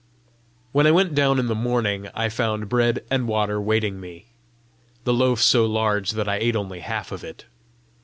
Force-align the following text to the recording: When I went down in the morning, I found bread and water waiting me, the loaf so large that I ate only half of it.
When 0.71 0.87
I 0.87 0.91
went 0.91 1.13
down 1.13 1.37
in 1.37 1.45
the 1.45 1.53
morning, 1.53 2.09
I 2.15 2.27
found 2.27 2.69
bread 2.69 3.03
and 3.11 3.27
water 3.27 3.61
waiting 3.61 3.99
me, 3.99 4.25
the 5.03 5.13
loaf 5.13 5.39
so 5.41 5.67
large 5.67 6.13
that 6.13 6.27
I 6.27 6.37
ate 6.37 6.55
only 6.55 6.79
half 6.79 7.11
of 7.11 7.23
it. 7.23 7.45